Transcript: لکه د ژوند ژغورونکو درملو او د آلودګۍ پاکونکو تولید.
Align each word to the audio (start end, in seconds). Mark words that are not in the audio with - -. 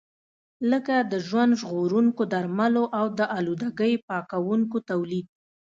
لکه 0.71 0.95
د 1.11 1.13
ژوند 1.27 1.51
ژغورونکو 1.61 2.23
درملو 2.33 2.83
او 2.99 3.05
د 3.17 3.19
آلودګۍ 3.37 3.93
پاکونکو 4.07 4.77
تولید. 4.89 5.27